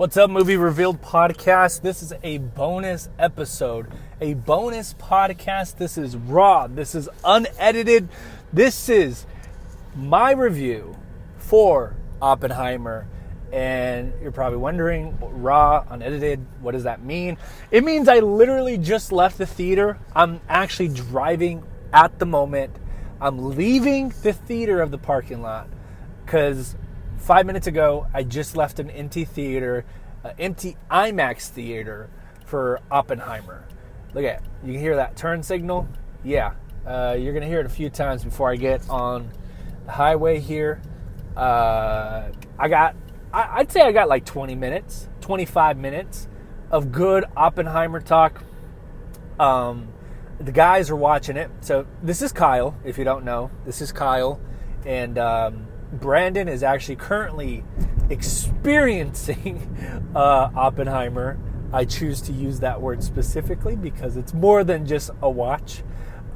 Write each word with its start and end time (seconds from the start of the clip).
What's 0.00 0.16
up, 0.16 0.30
Movie 0.30 0.56
Revealed 0.56 1.02
podcast? 1.02 1.82
This 1.82 2.02
is 2.02 2.14
a 2.22 2.38
bonus 2.38 3.10
episode, 3.18 3.86
a 4.18 4.32
bonus 4.32 4.94
podcast. 4.94 5.76
This 5.76 5.98
is 5.98 6.16
raw, 6.16 6.68
this 6.68 6.94
is 6.94 7.10
unedited. 7.22 8.08
This 8.50 8.88
is 8.88 9.26
my 9.94 10.30
review 10.30 10.96
for 11.36 11.96
Oppenheimer. 12.22 13.08
And 13.52 14.14
you're 14.22 14.32
probably 14.32 14.56
wondering, 14.56 15.18
raw, 15.20 15.84
unedited, 15.90 16.46
what 16.62 16.72
does 16.72 16.84
that 16.84 17.04
mean? 17.04 17.36
It 17.70 17.84
means 17.84 18.08
I 18.08 18.20
literally 18.20 18.78
just 18.78 19.12
left 19.12 19.36
the 19.36 19.44
theater. 19.44 19.98
I'm 20.16 20.40
actually 20.48 20.88
driving 20.88 21.62
at 21.92 22.18
the 22.18 22.24
moment. 22.24 22.74
I'm 23.20 23.50
leaving 23.54 24.14
the 24.22 24.32
theater 24.32 24.80
of 24.80 24.92
the 24.92 24.98
parking 24.98 25.42
lot 25.42 25.68
because 26.24 26.74
five 27.20 27.46
minutes 27.46 27.66
ago, 27.66 28.06
I 28.12 28.22
just 28.24 28.56
left 28.56 28.80
an 28.80 28.90
empty 28.90 29.24
theater, 29.24 29.84
an 30.24 30.32
empty 30.38 30.76
IMAX 30.90 31.48
theater 31.48 32.10
for 32.46 32.80
Oppenheimer. 32.90 33.64
Look 34.14 34.24
at 34.24 34.42
it. 34.42 34.42
You 34.64 34.72
can 34.72 34.80
hear 34.80 34.96
that 34.96 35.16
turn 35.16 35.42
signal? 35.42 35.88
Yeah. 36.24 36.54
Uh, 36.86 37.16
you're 37.18 37.32
going 37.32 37.42
to 37.42 37.48
hear 37.48 37.60
it 37.60 37.66
a 37.66 37.70
few 37.70 37.90
times 37.90 38.24
before 38.24 38.50
I 38.50 38.56
get 38.56 38.88
on 38.88 39.30
the 39.86 39.92
highway 39.92 40.40
here. 40.40 40.80
Uh, 41.36 42.30
I 42.58 42.68
got, 42.68 42.96
I, 43.32 43.58
I'd 43.58 43.70
say 43.70 43.82
I 43.82 43.92
got 43.92 44.08
like 44.08 44.24
20 44.24 44.54
minutes, 44.54 45.08
25 45.20 45.76
minutes 45.76 46.26
of 46.70 46.90
good 46.90 47.24
Oppenheimer 47.36 48.00
talk. 48.00 48.42
Um, 49.38 49.92
the 50.40 50.52
guys 50.52 50.90
are 50.90 50.96
watching 50.96 51.36
it. 51.36 51.50
So 51.60 51.86
this 52.02 52.22
is 52.22 52.32
Kyle, 52.32 52.74
if 52.84 52.98
you 52.98 53.04
don't 53.04 53.24
know. 53.24 53.50
This 53.66 53.80
is 53.80 53.92
Kyle. 53.92 54.40
And 54.86 55.18
um, 55.18 55.66
Brandon 55.92 56.48
is 56.48 56.62
actually 56.62 56.96
currently 56.96 57.64
experiencing 58.08 60.08
uh, 60.14 60.50
Oppenheimer. 60.54 61.38
I 61.72 61.84
choose 61.84 62.20
to 62.22 62.32
use 62.32 62.60
that 62.60 62.80
word 62.80 63.02
specifically 63.02 63.76
because 63.76 64.16
it's 64.16 64.34
more 64.34 64.64
than 64.64 64.86
just 64.86 65.10
a 65.22 65.30
watch. 65.30 65.82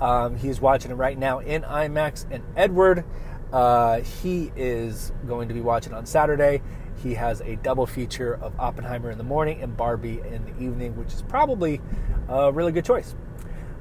Um, 0.00 0.36
he's 0.36 0.60
watching 0.60 0.90
it 0.90 0.94
right 0.94 1.18
now 1.18 1.40
in 1.40 1.62
IMAX. 1.62 2.26
And 2.30 2.44
Edward, 2.56 3.04
uh, 3.52 4.00
he 4.00 4.52
is 4.56 5.12
going 5.26 5.48
to 5.48 5.54
be 5.54 5.60
watching 5.60 5.92
on 5.92 6.06
Saturday. 6.06 6.62
He 7.02 7.14
has 7.14 7.40
a 7.40 7.56
double 7.56 7.86
feature 7.86 8.34
of 8.34 8.58
Oppenheimer 8.58 9.10
in 9.10 9.18
the 9.18 9.24
morning 9.24 9.62
and 9.62 9.76
Barbie 9.76 10.20
in 10.20 10.44
the 10.44 10.64
evening, 10.64 10.96
which 10.96 11.12
is 11.12 11.22
probably 11.22 11.80
a 12.28 12.52
really 12.52 12.72
good 12.72 12.84
choice. 12.84 13.14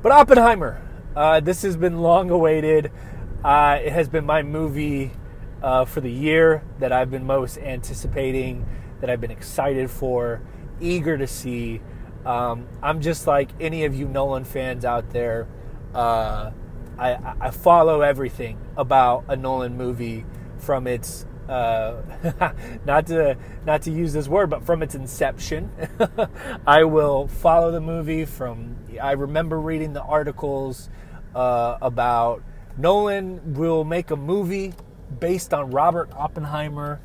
But 0.01 0.11
Oppenheimer, 0.11 0.81
uh, 1.15 1.39
this 1.39 1.61
has 1.61 1.77
been 1.77 1.99
long 1.99 2.29
awaited. 2.29 2.91
Uh, 3.43 3.79
it 3.81 3.93
has 3.93 4.09
been 4.09 4.25
my 4.25 4.41
movie 4.41 5.11
uh, 5.63 5.85
for 5.85 6.01
the 6.01 6.11
year 6.11 6.63
that 6.79 6.91
I've 6.91 7.09
been 7.09 7.25
most 7.25 7.57
anticipating, 7.57 8.67
that 8.99 9.09
I've 9.09 9.21
been 9.21 9.31
excited 9.31 9.89
for, 9.89 10.41
eager 10.81 11.17
to 11.17 11.25
see. 11.25 11.81
Um, 12.25 12.67
I'm 12.81 13.01
just 13.01 13.25
like 13.25 13.49
any 13.59 13.85
of 13.85 13.95
you 13.95 14.07
Nolan 14.07 14.43
fans 14.43 14.85
out 14.85 15.11
there. 15.11 15.47
Uh, 15.93 16.51
I, 16.97 17.35
I, 17.39 17.51
follow 17.51 18.01
everything 18.01 18.59
about 18.77 19.25
a 19.27 19.35
Nolan 19.35 19.77
movie 19.77 20.25
from 20.57 20.87
its 20.87 21.25
uh, 21.49 22.01
not 22.85 23.07
to 23.07 23.37
not 23.65 23.81
to 23.83 23.91
use 23.91 24.13
this 24.13 24.27
word, 24.27 24.49
but 24.49 24.63
from 24.63 24.83
its 24.83 24.95
inception. 24.95 25.71
I 26.67 26.83
will 26.83 27.27
follow 27.27 27.71
the 27.71 27.81
movie 27.81 28.25
from. 28.25 28.77
I 29.01 29.13
remember 29.13 29.59
reading 29.59 29.93
the 29.93 30.03
articles 30.03 30.89
uh, 31.35 31.77
about 31.81 32.43
Nolan 32.77 33.53
will 33.53 33.83
make 33.83 34.11
a 34.11 34.15
movie 34.15 34.73
based 35.19 35.53
on 35.53 35.71
Robert 35.71 36.11
Oppenheimer. 36.13 36.99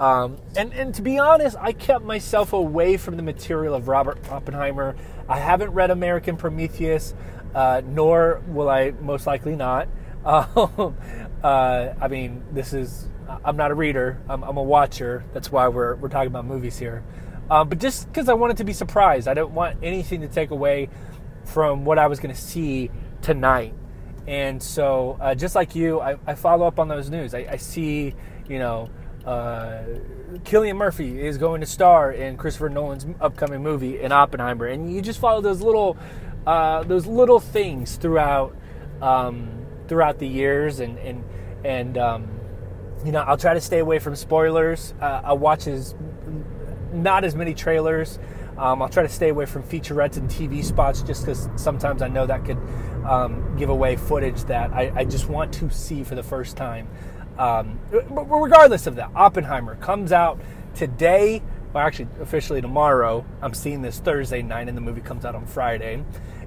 Um, 0.00 0.38
and, 0.56 0.72
and 0.72 0.94
to 0.94 1.02
be 1.02 1.18
honest, 1.18 1.56
I 1.58 1.72
kept 1.72 2.04
myself 2.04 2.52
away 2.52 2.96
from 2.96 3.16
the 3.16 3.22
material 3.22 3.74
of 3.74 3.88
Robert 3.88 4.18
Oppenheimer. 4.30 4.96
I 5.28 5.38
haven't 5.38 5.70
read 5.70 5.90
American 5.90 6.36
Prometheus, 6.36 7.14
uh, 7.54 7.82
nor 7.84 8.42
will 8.48 8.68
I 8.68 8.90
most 9.00 9.26
likely 9.26 9.56
not. 9.56 9.88
Um, 10.26 10.96
uh, 11.42 11.92
I 12.00 12.08
mean, 12.08 12.42
this 12.52 12.72
is, 12.72 13.06
I'm 13.44 13.58
not 13.58 13.70
a 13.70 13.74
reader, 13.74 14.18
I'm, 14.26 14.42
I'm, 14.42 14.56
a 14.56 14.62
watcher. 14.62 15.22
That's 15.34 15.52
why 15.52 15.68
we're, 15.68 15.96
we're 15.96 16.08
talking 16.08 16.28
about 16.28 16.46
movies 16.46 16.78
here. 16.78 17.04
Um, 17.50 17.68
but 17.68 17.78
just 17.78 18.06
because 18.06 18.30
I 18.30 18.32
wanted 18.32 18.56
to 18.56 18.64
be 18.64 18.72
surprised, 18.72 19.28
I 19.28 19.34
don't 19.34 19.52
want 19.52 19.80
anything 19.82 20.22
to 20.22 20.28
take 20.28 20.50
away 20.50 20.88
from 21.44 21.84
what 21.84 21.98
I 21.98 22.06
was 22.06 22.20
going 22.20 22.34
to 22.34 22.40
see 22.40 22.90
tonight. 23.20 23.74
And 24.26 24.62
so, 24.62 25.18
uh, 25.20 25.34
just 25.34 25.54
like 25.54 25.74
you, 25.74 26.00
I, 26.00 26.16
I, 26.26 26.34
follow 26.34 26.66
up 26.66 26.78
on 26.78 26.88
those 26.88 27.10
news. 27.10 27.34
I, 27.34 27.46
I 27.50 27.56
see, 27.56 28.14
you 28.48 28.58
know, 28.58 28.88
uh, 29.26 29.82
Cillian 30.44 30.76
Murphy 30.76 31.20
is 31.20 31.36
going 31.36 31.60
to 31.60 31.66
star 31.66 32.10
in 32.10 32.38
Christopher 32.38 32.70
Nolan's 32.70 33.06
upcoming 33.20 33.62
movie 33.62 34.00
in 34.00 34.12
Oppenheimer, 34.12 34.66
and 34.66 34.92
you 34.92 35.02
just 35.02 35.20
follow 35.20 35.42
those 35.42 35.60
little, 35.60 35.98
uh, 36.46 36.84
those 36.84 37.06
little 37.06 37.38
things 37.38 37.96
throughout, 37.96 38.56
um, 39.02 39.66
throughout 39.88 40.18
the 40.18 40.28
years, 40.28 40.80
and 40.80 40.98
and 40.98 41.22
and 41.62 41.98
um, 41.98 42.28
you 43.04 43.12
know, 43.12 43.20
I'll 43.20 43.36
try 43.36 43.54
to 43.54 43.60
stay 43.60 43.78
away 43.78 43.98
from 43.98 44.16
spoilers. 44.16 44.94
Uh, 45.00 45.20
I 45.24 45.32
watch 45.34 45.66
as 45.66 45.94
not 46.92 47.24
as 47.24 47.34
many 47.34 47.54
trailers. 47.54 48.18
Um, 48.56 48.82
I'll 48.82 48.88
try 48.88 49.02
to 49.02 49.08
stay 49.08 49.30
away 49.30 49.46
from 49.46 49.62
featurettes 49.62 50.16
and 50.16 50.28
TV 50.30 50.62
spots 50.62 51.02
just 51.02 51.22
because 51.22 51.48
sometimes 51.56 52.02
I 52.02 52.08
know 52.08 52.26
that 52.26 52.44
could 52.44 52.58
um, 53.04 53.56
give 53.56 53.68
away 53.68 53.96
footage 53.96 54.44
that 54.44 54.72
I, 54.72 54.92
I, 54.94 55.04
just 55.04 55.28
want 55.28 55.52
to 55.54 55.68
see 55.70 56.04
for 56.04 56.14
the 56.14 56.22
first 56.22 56.56
time. 56.56 56.88
Um, 57.36 57.78
but 57.90 58.24
regardless 58.24 58.86
of 58.86 58.96
that, 58.96 59.10
Oppenheimer 59.14 59.74
comes 59.76 60.12
out 60.12 60.40
today, 60.74 61.42
well, 61.72 61.84
actually, 61.84 62.08
officially 62.20 62.60
tomorrow. 62.60 63.24
I'm 63.42 63.54
seeing 63.54 63.82
this 63.82 63.98
Thursday 63.98 64.40
night, 64.40 64.68
and 64.68 64.76
the 64.76 64.80
movie 64.80 65.00
comes 65.00 65.24
out 65.24 65.34
on 65.34 65.46
Friday. 65.46 66.04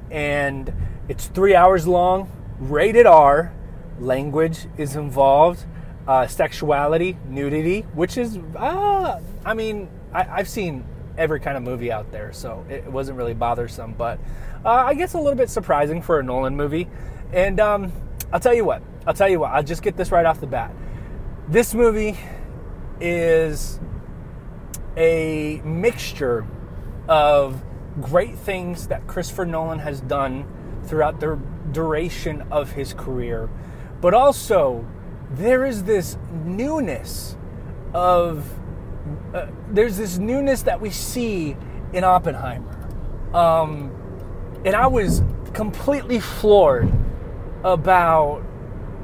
And 0.10 0.74
it's 1.10 1.28
three 1.28 1.56
hours 1.56 1.86
long, 1.86 2.32
rated 2.60 3.06
R. 3.06 3.54
Language 4.00 4.68
is 4.78 4.96
involved, 4.96 5.66
uh, 6.08 6.28
sexuality, 6.28 7.18
nudity, 7.28 7.82
which 7.94 8.18
is, 8.18 8.40
uh, 8.56 9.20
I 9.44 9.54
mean, 9.54 9.90
I, 10.14 10.28
I've 10.30 10.48
seen 10.48 10.86
every 11.18 11.40
kind 11.40 11.58
of 11.58 11.64
movie 11.64 11.92
out 11.92 12.12
there, 12.12 12.32
so 12.32 12.66
it 12.70 12.86
wasn't 12.86 13.18
really 13.18 13.34
bothersome. 13.34 13.94
But 13.94 14.20
uh, 14.64 14.70
I 14.70 14.94
guess 14.94 15.14
a 15.14 15.18
little 15.18 15.36
bit 15.36 15.50
surprising 15.50 16.02
for 16.02 16.20
a 16.20 16.24
Nolan 16.24 16.56
movie. 16.56 16.88
And 17.34 17.60
um, 17.60 17.92
I'll 18.32 18.40
tell 18.40 18.54
you 18.54 18.66
what, 18.66 18.82
I'll 19.06 19.14
tell 19.14 19.30
you 19.30 19.40
what, 19.40 19.52
I'll 19.52 19.64
just 19.64 19.82
get 19.82 19.98
this 19.98 20.12
right 20.12 20.26
off 20.26 20.40
the 20.40 20.48
bat. 20.48 20.74
This 21.48 21.74
movie 21.74 22.18
is 23.00 23.80
a 24.96 25.62
mixture 25.64 26.46
of 27.08 27.64
great 28.02 28.38
things 28.38 28.88
that 28.88 29.08
Christopher 29.08 29.46
Nolan 29.46 29.80
has 29.80 30.02
done 30.02 30.46
throughout 30.86 31.20
the 31.20 31.40
duration 31.72 32.44
of 32.52 32.72
his 32.72 32.94
career, 32.94 33.50
but 34.02 34.14
also 34.14 34.86
there 35.32 35.66
is 35.66 35.84
this 35.84 36.18
newness 36.32 37.36
of 37.94 38.54
uh, 39.34 39.48
there's 39.72 39.98
this 39.98 40.18
newness 40.18 40.64
that 40.64 40.80
we 40.80 40.90
see 40.90 41.56
in 41.94 42.04
Oppenheimer. 42.04 42.74
Um, 43.34 43.92
and 44.66 44.76
I 44.76 44.88
was 44.88 45.22
completely 45.54 46.20
floored 46.20 46.92
about 47.64 48.44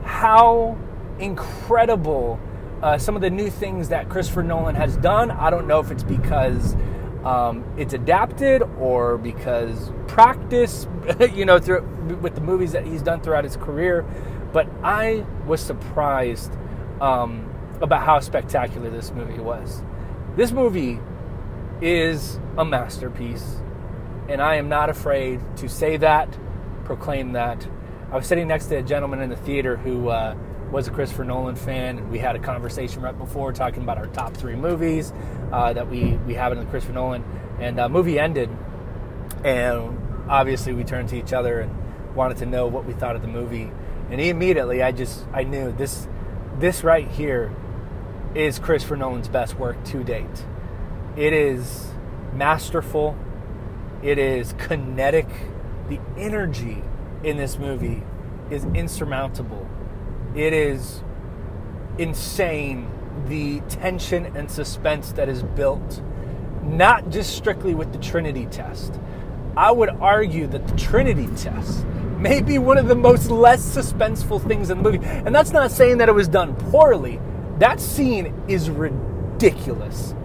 how 0.03 0.77
incredible 1.19 2.39
uh, 2.81 2.97
some 2.97 3.15
of 3.15 3.21
the 3.21 3.29
new 3.29 3.49
things 3.49 3.89
that 3.89 4.09
Christopher 4.09 4.43
Nolan 4.43 4.75
has 4.75 4.97
done. 4.97 5.31
I 5.31 5.49
don't 5.49 5.67
know 5.67 5.79
if 5.79 5.91
it's 5.91 6.03
because 6.03 6.75
um, 7.23 7.63
it's 7.77 7.93
adapted 7.93 8.61
or 8.77 9.17
because 9.17 9.91
practice, 10.07 10.87
you 11.33 11.45
know, 11.45 11.59
through, 11.59 11.81
with 12.21 12.35
the 12.35 12.41
movies 12.41 12.73
that 12.73 12.85
he's 12.85 13.01
done 13.01 13.21
throughout 13.21 13.45
his 13.45 13.55
career. 13.55 14.05
But 14.51 14.67
I 14.83 15.25
was 15.45 15.61
surprised 15.61 16.51
um, 16.99 17.49
about 17.81 18.03
how 18.03 18.19
spectacular 18.19 18.89
this 18.89 19.11
movie 19.11 19.39
was. 19.39 19.81
This 20.35 20.51
movie 20.51 20.99
is 21.79 22.39
a 22.57 22.65
masterpiece, 22.65 23.57
and 24.27 24.41
I 24.41 24.55
am 24.55 24.67
not 24.67 24.89
afraid 24.89 25.39
to 25.57 25.69
say 25.69 25.97
that, 25.97 26.35
proclaim 26.85 27.33
that. 27.33 27.67
I 28.11 28.15
was 28.15 28.25
sitting 28.25 28.47
next 28.47 28.65
to 28.67 28.77
a 28.77 28.81
gentleman 28.81 29.21
in 29.21 29.29
the 29.29 29.35
theater 29.35 29.77
who 29.77 30.09
uh, 30.09 30.35
was 30.71 30.87
a 30.87 30.91
Christopher 30.91 31.23
Nolan 31.23 31.55
fan, 31.55 31.99
and 31.99 32.09
we 32.09 32.17
had 32.17 32.35
a 32.35 32.39
conversation 32.39 33.03
right 33.03 33.15
before 33.15 33.53
talking 33.53 33.83
about 33.83 33.99
our 33.99 34.07
top 34.07 34.35
three 34.35 34.55
movies 34.55 35.13
uh, 35.51 35.71
that 35.73 35.87
we, 35.87 36.13
we 36.25 36.33
have 36.33 36.51
in 36.51 36.57
the 36.57 36.65
Christopher 36.65 36.93
Nolan. 36.93 37.23
And 37.59 37.79
uh, 37.79 37.87
movie 37.87 38.17
ended, 38.17 38.49
and 39.43 39.99
obviously 40.27 40.73
we 40.73 40.83
turned 40.83 41.09
to 41.09 41.15
each 41.15 41.31
other 41.31 41.59
and 41.59 42.15
wanted 42.15 42.37
to 42.37 42.47
know 42.47 42.65
what 42.65 42.85
we 42.85 42.93
thought 42.93 43.15
of 43.15 43.21
the 43.21 43.27
movie. 43.27 43.71
And 44.09 44.19
immediately, 44.19 44.81
I 44.81 44.93
just 44.93 45.25
I 45.31 45.43
knew 45.43 45.71
this 45.71 46.07
this 46.57 46.83
right 46.83 47.07
here 47.07 47.55
is 48.35 48.59
Christopher 48.59 48.97
Nolan's 48.97 49.27
best 49.27 49.57
work 49.57 49.83
to 49.85 50.03
date. 50.03 50.45
It 51.15 51.33
is 51.33 51.91
masterful, 52.33 53.17
it 54.01 54.17
is 54.17 54.53
kinetic. 54.57 55.27
The 55.89 55.99
energy 56.17 56.83
in 57.23 57.37
this 57.37 57.57
movie 57.57 58.03
is 58.49 58.65
insurmountable. 58.65 59.67
It 60.35 60.53
is 60.53 61.03
insane 61.97 62.89
the 63.27 63.59
tension 63.61 64.35
and 64.35 64.49
suspense 64.49 65.11
that 65.11 65.29
is 65.29 65.43
built 65.43 66.01
not 66.63 67.09
just 67.09 67.35
strictly 67.35 67.75
with 67.75 67.91
the 67.91 67.99
Trinity 67.99 68.45
test. 68.47 68.99
I 69.55 69.71
would 69.71 69.89
argue 69.89 70.47
that 70.47 70.67
the 70.67 70.75
Trinity 70.75 71.27
test 71.35 71.85
may 72.17 72.41
be 72.41 72.57
one 72.57 72.77
of 72.77 72.87
the 72.87 72.95
most 72.95 73.29
less 73.29 73.61
suspenseful 73.63 74.45
things 74.47 74.69
in 74.69 74.81
the 74.81 74.83
movie. 74.83 75.05
And 75.05 75.35
that's 75.35 75.51
not 75.51 75.71
saying 75.71 75.97
that 75.97 76.09
it 76.09 76.13
was 76.13 76.27
done 76.27 76.55
poorly. 76.55 77.19
That 77.59 77.79
scene 77.79 78.33
is 78.47 78.69
ridiculous. 78.69 80.15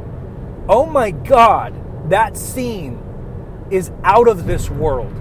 Oh 0.69 0.87
my 0.87 1.11
god, 1.11 1.75
that 2.11 2.37
scene 2.37 3.03
is 3.71 3.91
out 4.05 4.29
of 4.29 4.47
this 4.47 4.71
world. 4.71 5.13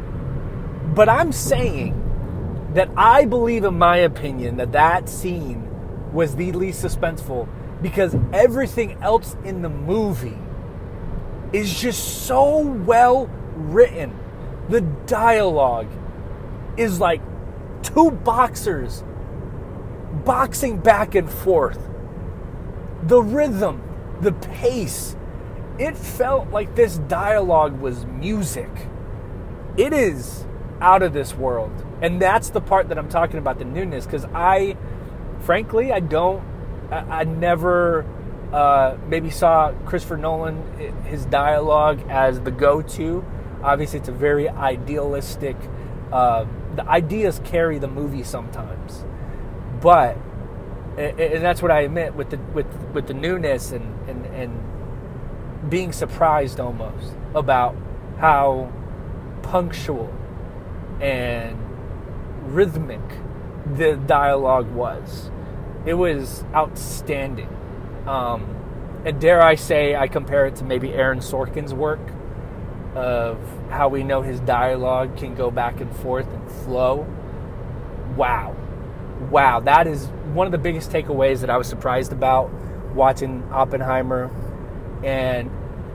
But 0.96 1.10
I'm 1.10 1.32
saying 1.32 2.04
that 2.74 2.90
I 2.96 3.26
believe, 3.26 3.64
in 3.64 3.78
my 3.78 3.98
opinion, 3.98 4.58
that 4.58 4.72
that 4.72 5.10
scene 5.10 5.68
was 6.14 6.36
the 6.36 6.52
least 6.54 6.84
suspenseful 6.84 7.48
because 7.82 8.16
everything 8.34 8.98
else 9.02 9.36
in 9.44 9.62
the 9.62 9.70
movie 9.70 10.38
is 11.54 11.80
just 11.80 12.26
so 12.26 12.60
well 12.60 13.30
written. 13.56 14.18
The 14.70 14.82
dialogue 14.82 15.88
is 16.78 17.00
like 17.00 17.22
two 17.84 18.12
boxers 18.12 19.04
boxing 20.26 20.80
back 20.80 21.16
and 21.16 21.30
forth. 21.30 21.80
The 23.04 23.22
rhythm, 23.22 23.84
the 24.22 24.32
pace, 24.32 25.16
it 25.78 25.98
felt 25.98 26.50
like 26.50 26.76
this 26.76 26.98
dialogue 26.98 27.80
was 27.80 28.06
music. 28.06 28.70
It 29.78 29.94
is 29.94 30.46
out 30.82 31.04
of 31.04 31.14
this 31.14 31.36
world. 31.36 31.86
And 32.02 32.22
that's 32.22 32.50
the 32.50 32.62
part 32.62 32.90
that 32.90 32.98
I'm 32.98 33.10
talking 33.10 33.38
about 33.38 33.60
the 33.60 33.66
newness 33.66 34.06
because 34.06 34.26
I, 34.34 34.78
frankly, 35.42 35.92
I 35.92 36.00
don't, 36.00 36.44
I, 36.92 37.22
I 37.22 37.24
never 37.24 38.06
uh, 38.52 38.98
maybe 39.08 39.30
saw 39.30 39.74
Christopher 39.86 40.18
Nolan, 40.18 41.04
his 41.04 41.26
dialogue 41.26 42.02
as 42.10 42.42
the 42.42 42.52
go 42.52 42.82
to. 42.82 43.26
Obviously, 43.64 44.00
it's 44.00 44.10
a 44.10 44.14
very 44.14 44.48
idealistic, 44.48 45.58
uh, 46.12 46.46
the 46.76 46.88
ideas 46.88 47.42
carry 47.44 47.80
the 47.80 47.88
movie 47.88 48.24
sometimes. 48.24 49.06
But, 49.82 50.18
and 50.98 51.44
that's 51.44 51.62
what 51.62 51.72
I 51.72 51.82
admit 51.82 52.16
with 52.16 52.32
the, 52.32 52.38
with, 52.38 52.68
with 52.94 53.08
the 53.08 53.14
newness 53.14 53.72
and, 53.72 54.10
and, 54.10 54.26
and 54.28 55.70
being 55.70 55.92
surprised 55.92 56.60
almost 56.60 57.14
about 57.36 57.76
how 58.20 58.72
punctual 59.44 60.14
and 61.00 61.58
rhythmic 62.44 63.02
the 63.76 63.96
dialogue 63.96 64.72
was. 64.72 65.30
It 65.86 65.94
was 65.94 66.44
outstanding. 66.54 67.50
Um, 68.08 68.56
and 69.06 69.22
dare 69.22 69.42
I 69.42 69.56
say, 69.56 69.96
I 69.96 70.08
compare 70.08 70.48
it 70.48 70.56
to 70.58 70.64
maybe 70.64 70.94
Aaron 70.94 71.20
Sorkin's 71.20 71.74
work 71.74 72.00
of 72.96 73.38
how 73.70 73.90
we 73.90 74.04
know 74.04 74.22
his 74.22 74.40
dialogue 74.40 75.18
can 75.18 75.36
go 75.36 75.52
back 75.52 75.80
and 75.80 75.96
forth 75.98 76.28
and 76.28 76.52
flow. 76.64 77.06
Wow. 78.16 78.56
Wow. 79.30 79.60
That 79.60 79.88
is 79.88 80.10
one 80.38 80.48
of 80.48 80.52
the 80.52 80.58
biggest 80.58 80.92
takeaways 80.92 81.42
that 81.42 81.50
I 81.50 81.58
was 81.58 81.68
surprised 81.68 82.14
about 82.14 82.50
watching 82.94 83.44
Oppenheimer. 83.52 84.32
And 85.04 85.52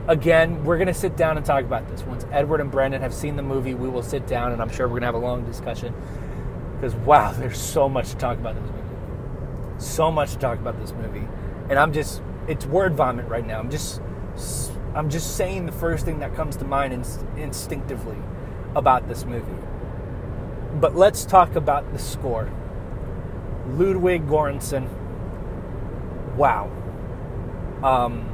again, 0.08 0.64
we're 0.64 0.76
going 0.76 0.88
to 0.88 0.94
sit 0.94 1.16
down 1.16 1.38
and 1.38 1.46
talk 1.46 1.64
about 1.64 1.88
this. 1.88 2.02
Once 2.02 2.26
Edward 2.30 2.60
and 2.60 2.70
Brandon 2.70 3.00
have 3.00 3.14
seen 3.14 3.36
the 3.36 3.42
movie, 3.42 3.72
we 3.72 3.88
will 3.88 4.02
sit 4.02 4.26
down 4.26 4.52
and 4.52 4.60
I'm 4.60 4.70
sure 4.70 4.86
we're 4.86 5.00
going 5.00 5.02
to 5.02 5.06
have 5.06 5.14
a 5.14 5.18
long 5.18 5.46
discussion. 5.46 5.94
Because, 6.74 6.94
wow, 6.96 7.32
there's 7.32 7.60
so 7.60 7.88
much 7.88 8.10
to 8.10 8.16
talk 8.16 8.36
about 8.36 8.54
this 8.54 8.68
movie. 8.70 9.78
So 9.78 10.10
much 10.10 10.32
to 10.32 10.38
talk 10.38 10.58
about 10.58 10.78
this 10.78 10.92
movie 10.92 11.26
and 11.68 11.78
I'm 11.78 11.92
just 11.92 12.22
it's 12.48 12.66
word 12.66 12.94
vomit 12.94 13.26
right 13.28 13.46
now. 13.46 13.58
I'm 13.58 13.70
just 13.70 14.00
I'm 14.94 15.08
just 15.08 15.36
saying 15.36 15.64
the 15.64 15.72
first 15.72 16.04
thing 16.04 16.18
that 16.18 16.34
comes 16.34 16.56
to 16.56 16.64
mind 16.64 16.92
instinctively 17.36 18.18
about 18.74 19.08
this 19.08 19.24
movie. 19.24 19.56
But 20.74 20.94
let's 20.94 21.24
talk 21.24 21.56
about 21.56 21.92
the 21.92 21.98
score. 21.98 22.50
Ludwig 23.68 24.26
Göransson. 24.26 24.88
Wow. 26.36 26.70
Um, 27.82 28.28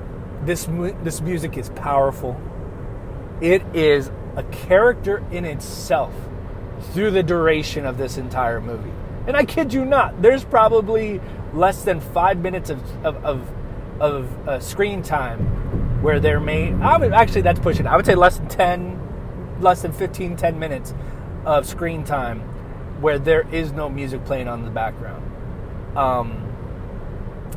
this 0.44 0.69
this 1.02 1.20
music 1.20 1.56
is 1.56 1.70
powerful. 1.70 2.40
It 3.40 3.62
is 3.75 4.10
a 4.36 4.42
character 4.44 5.25
in 5.30 5.44
itself 5.44 6.14
through 6.92 7.10
the 7.10 7.22
duration 7.22 7.84
of 7.84 7.98
this 7.98 8.19
entire 8.19 8.60
movie. 8.60 8.92
And 9.26 9.36
I 9.36 9.44
kid 9.44 9.72
you 9.72 9.84
not, 9.84 10.22
there's 10.22 10.44
probably 10.44 11.20
less 11.52 11.82
than 11.82 12.00
five 12.00 12.38
minutes 12.38 12.70
of 12.70 12.81
of, 13.04 13.24
of, 13.24 13.52
of 14.00 14.48
uh, 14.48 14.60
screen 14.60 15.02
time 15.02 16.02
where 16.02 16.20
they're 16.20 16.40
made. 16.40 16.74
I 16.81 16.96
would 16.96 17.12
actually 17.12 17.42
that's 17.42 17.60
pushing. 17.60 17.86
I 17.86 17.96
would 17.96 18.06
say 18.06 18.14
less 18.14 18.38
than 18.38 18.48
ten, 18.48 19.58
less 19.60 19.82
than 19.82 19.92
15, 19.92 20.36
10 20.36 20.58
minutes 20.58 20.94
of 21.44 21.66
screen 21.66 22.04
time 22.04 22.42
where 23.00 23.18
there 23.18 23.46
is 23.52 23.72
no 23.72 23.88
music 23.88 24.24
playing 24.24 24.48
on 24.48 24.64
the 24.64 24.70
background. 24.70 25.24
Um, 25.96 26.44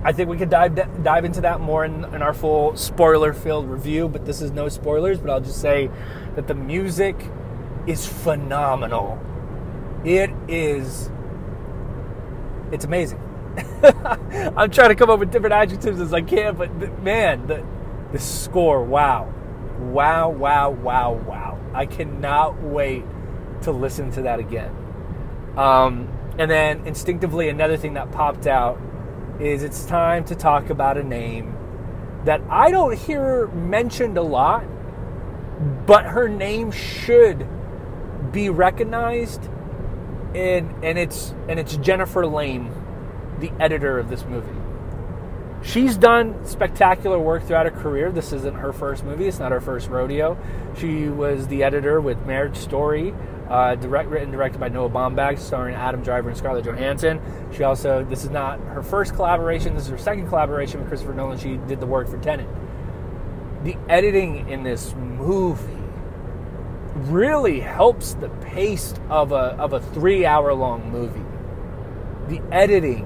I 0.04 0.12
think 0.14 0.30
we 0.30 0.38
could 0.38 0.50
dive 0.50 0.76
dive 1.04 1.26
into 1.26 1.42
that 1.42 1.60
more 1.62 1.86
in, 1.86 2.06
in 2.06 2.22
our 2.22 2.34
full 2.34 2.76
spoiler 2.76 3.34
filled 3.34 3.70
review, 3.70 4.08
but 4.08 4.26
this 4.26 4.42
is 4.42 4.52
no 4.52 4.68
spoilers. 4.70 5.20
But 5.20 5.30
I'll 5.30 5.42
just 5.42 5.62
say 5.62 5.90
that 6.36 6.48
the 6.48 6.56
music 6.56 7.16
is 7.86 8.08
phenomenal. 8.08 9.20
It 10.04 10.32
is. 10.48 11.12
It's 12.72 12.86
amazing. 12.86 13.20
I'm 13.84 14.72
trying 14.72 14.90
to 14.90 14.96
come 14.96 15.10
up 15.10 15.20
with 15.20 15.32
different 15.32 15.54
adjectives 15.54 16.00
as 16.00 16.14
I 16.14 16.22
can, 16.22 16.56
but 16.56 17.04
man, 17.04 17.48
the 17.48 17.64
the 18.12 18.20
score, 18.20 18.84
wow. 18.84 19.32
Wow, 19.80 20.30
wow, 20.30 20.70
wow, 20.70 21.14
wow. 21.14 21.60
I 21.74 21.86
cannot 21.86 22.62
wait 22.62 23.04
to 23.64 23.72
listen 23.72 24.12
to 24.12 24.24
that 24.24 24.40
again. 24.40 24.76
Um, 25.58 26.08
and 26.38 26.50
then 26.50 26.86
instinctively, 26.86 27.50
another 27.50 27.78
thing 27.78 27.96
that 27.96 28.12
popped 28.12 28.48
out 28.48 28.80
is 29.40 29.64
it's 29.64 29.86
time 29.86 30.24
to 30.26 30.36
talk 30.36 30.70
about 30.70 30.98
a 30.98 31.04
name 31.04 31.56
that 32.26 32.42
I 32.50 32.72
don't 32.72 32.98
hear 32.98 33.48
mentioned 33.48 34.18
a 34.18 34.22
lot, 34.22 34.64
but 35.86 36.06
her 36.06 36.30
name 36.30 36.72
should 36.72 37.48
be 38.32 38.50
recognized, 38.50 39.44
and 40.36 40.72
and 40.84 40.98
it's 40.98 41.34
and 41.50 41.60
it's 41.60 41.76
Jennifer 41.78 42.26
Lame 42.26 42.72
the 43.42 43.52
editor 43.60 44.00
of 44.00 44.10
this 44.10 44.24
movie. 44.26 44.56
She's 45.64 45.98
done 45.98 46.46
spectacular 46.46 47.20
work 47.20 47.44
throughout 47.44 47.66
her 47.66 47.72
career. 47.72 48.12
This 48.12 48.32
isn't 48.34 48.56
her 48.56 48.74
first 48.74 49.04
movie. 49.04 49.28
It's 49.28 49.40
not 49.40 49.52
her 49.52 49.62
first 49.62 49.90
rodeo. 49.90 50.38
She 50.78 51.08
was 51.08 51.48
the 51.48 51.64
editor 51.64 52.00
with 52.02 52.26
Marriage 52.26 52.58
Story, 52.58 53.14
uh, 53.52 53.76
direct 53.76 54.10
written 54.10 54.32
directed 54.32 54.60
by 54.60 54.70
Noah 54.70 54.90
Baumbach, 54.90 55.38
starring 55.38 55.76
Adam 55.76 56.02
Driver 56.02 56.30
and 56.30 56.38
Scarlett 56.38 56.64
Johansson. 56.64 57.20
She 57.54 57.64
also 57.64 58.04
this 58.06 58.24
is 58.24 58.30
not 58.30 58.60
her 58.62 58.82
first 58.82 59.14
collaboration. 59.14 59.76
This 59.76 59.84
is 59.84 59.90
her 59.90 59.98
second 59.98 60.30
collaboration 60.30 60.80
with 60.80 60.88
Christopher 60.88 61.14
Nolan. 61.14 61.38
She 61.38 61.58
did 61.68 61.82
the 61.82 61.86
work 61.86 62.08
for 62.08 62.18
Tenet. 62.18 62.48
The 63.66 63.76
editing 63.90 64.48
in 64.50 64.64
this 64.64 64.96
movie 64.96 65.84
really 66.96 67.60
helps 67.60 68.14
the 68.14 68.30
pace 68.30 68.94
of 69.10 69.34
a 69.34 69.56
of 69.60 69.74
a 69.74 69.82
three 69.82 70.26
hour 70.26 70.54
long 70.54 70.90
movie. 70.90 71.26
The 72.30 72.42
editing 72.54 73.06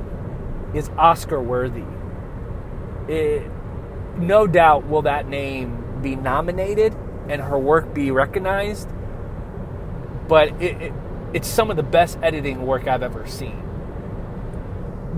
is 0.75 0.90
Oscar 0.98 1.42
worthy. 1.42 1.86
It, 3.08 3.50
no 4.18 4.46
doubt 4.46 4.86
will 4.88 5.02
that 5.04 5.28
name 5.28 6.02
be 6.04 6.16
nominated 6.16 6.96
and 7.28 7.42
her 7.42 7.58
work 7.58 7.94
be 7.96 8.12
recognized, 8.12 8.90
but 10.27 10.50
it, 10.62 10.82
it, 10.82 10.94
it's 11.34 11.48
some 11.48 11.70
of 11.70 11.77
the 11.77 11.84
best 11.84 12.17
editing 12.22 12.65
work 12.65 12.88
I've 12.88 13.03
ever 13.03 13.27
seen. 13.27 13.62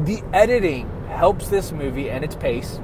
The 0.03 0.23
editing 0.33 0.89
helps 1.07 1.47
this 1.47 1.71
movie 1.71 2.09
and 2.09 2.23
its 2.23 2.35
pace, 2.35 2.79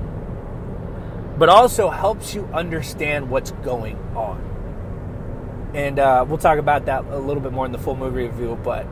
but 1.38 1.50
also 1.50 1.90
helps 1.90 2.34
you 2.34 2.46
understand 2.54 3.30
what's 3.30 3.52
going 3.52 3.98
on. 4.16 5.72
And 5.74 6.00
uh, 6.00 6.26
we'll 6.28 6.38
talk 6.38 6.60
about 6.60 6.86
that 6.86 7.06
a 7.06 7.18
little 7.18 7.42
bit 7.42 7.52
more 7.52 7.66
in 7.66 7.72
the 7.72 7.80
full 7.80 7.96
movie 7.96 8.28
review, 8.28 8.60
but 8.64 8.86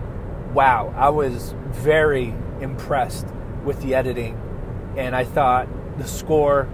wow, 0.54 0.94
I 0.98 1.10
was 1.10 1.54
very 1.70 2.34
impressed 2.60 3.28
with 3.64 3.82
the 3.82 3.96
editing, 3.96 4.40
and 4.98 5.16
I 5.16 5.24
thought 5.24 5.68
the 5.98 6.08
score 6.08 6.68